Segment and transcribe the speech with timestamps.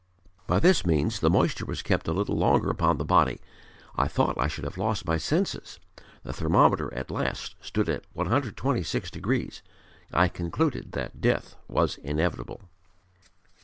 [0.47, 3.39] By this means the moisture was kept a little longer upon the body.
[3.95, 5.79] I thought I should have lost my senses.
[6.23, 9.61] The thermometer at last stood at 126 degrees.
[10.11, 12.61] I concluded that death was inevitable."